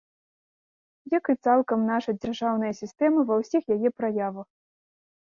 Як 1.17 1.23
і 1.33 1.35
цалкам 1.47 1.83
наша 1.89 2.15
дзяржаўная 2.21 2.71
сістэма 2.81 3.19
ва 3.33 3.37
ўсіх 3.41 3.63
яе 3.75 3.89
праявах. 3.99 4.49